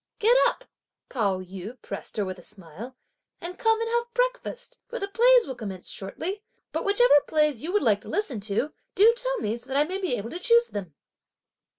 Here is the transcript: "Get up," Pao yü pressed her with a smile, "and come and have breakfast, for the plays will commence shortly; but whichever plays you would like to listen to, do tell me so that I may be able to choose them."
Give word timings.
"Get 0.17 0.35
up," 0.47 0.63
Pao 1.09 1.41
yü 1.41 1.79
pressed 1.83 2.17
her 2.17 2.25
with 2.25 2.39
a 2.39 2.41
smile, 2.41 2.95
"and 3.39 3.59
come 3.59 3.79
and 3.79 3.89
have 3.91 4.11
breakfast, 4.15 4.79
for 4.87 4.97
the 4.97 5.07
plays 5.07 5.45
will 5.45 5.53
commence 5.53 5.91
shortly; 5.91 6.41
but 6.71 6.83
whichever 6.83 7.21
plays 7.27 7.61
you 7.61 7.71
would 7.71 7.83
like 7.83 8.01
to 8.01 8.09
listen 8.09 8.39
to, 8.39 8.73
do 8.95 9.13
tell 9.15 9.37
me 9.41 9.55
so 9.57 9.67
that 9.67 9.77
I 9.77 9.83
may 9.83 9.99
be 9.99 10.15
able 10.15 10.31
to 10.31 10.39
choose 10.39 10.69
them." 10.69 10.95